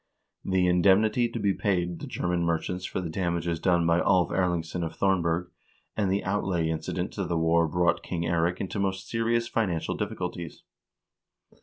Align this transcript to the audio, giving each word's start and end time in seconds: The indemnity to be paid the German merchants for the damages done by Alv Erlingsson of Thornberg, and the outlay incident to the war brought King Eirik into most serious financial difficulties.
The 0.43 0.65
indemnity 0.65 1.29
to 1.29 1.39
be 1.39 1.53
paid 1.53 1.99
the 1.99 2.07
German 2.07 2.41
merchants 2.43 2.85
for 2.85 3.01
the 3.01 3.09
damages 3.11 3.59
done 3.59 3.85
by 3.85 3.99
Alv 4.01 4.29
Erlingsson 4.31 4.83
of 4.83 4.95
Thornberg, 4.95 5.51
and 5.95 6.11
the 6.11 6.23
outlay 6.25 6.69
incident 6.71 7.13
to 7.13 7.23
the 7.23 7.37
war 7.37 7.67
brought 7.67 8.01
King 8.01 8.23
Eirik 8.23 8.59
into 8.59 8.79
most 8.79 9.07
serious 9.07 9.47
financial 9.47 9.95
difficulties. 9.95 10.63